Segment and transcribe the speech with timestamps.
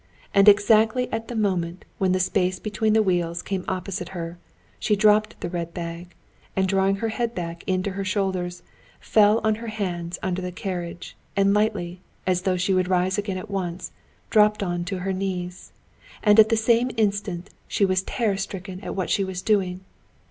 [0.33, 4.39] And exactly at the moment when the space between the wheels came opposite her,
[4.79, 6.15] she dropped the red bag,
[6.55, 8.63] and drawing her head back into her shoulders,
[8.99, 13.37] fell on her hands under the carriage, and lightly, as though she would rise again
[13.37, 13.91] at once,
[14.31, 15.71] dropped on to her knees.
[16.23, 19.81] And at the same instant she was terror stricken at what she was doing.